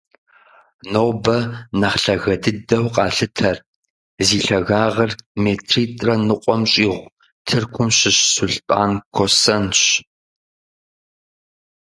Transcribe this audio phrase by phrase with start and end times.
[0.91, 1.37] Нобэ
[1.79, 3.57] нэхъ лъагэ дыдэу къалъытэр,
[4.25, 5.11] зи лъагагъыр
[5.43, 7.11] метритӏрэ ныкъуэм щӏигъу,
[7.45, 9.79] Тыркум щыщ Сулътӏан Косэнщ.